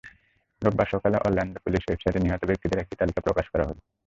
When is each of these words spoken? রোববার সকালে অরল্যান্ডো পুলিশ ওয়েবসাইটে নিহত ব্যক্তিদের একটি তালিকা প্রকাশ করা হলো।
রোববার 0.61 0.87
সকালে 0.93 1.17
অরল্যান্ডো 1.17 1.59
পুলিশ 1.65 1.83
ওয়েবসাইটে 1.85 2.19
নিহত 2.19 2.41
ব্যক্তিদের 2.45 2.81
একটি 2.81 2.95
তালিকা 2.99 3.21
প্রকাশ 3.21 3.45
করা 3.49 3.65
হলো। 3.69 3.81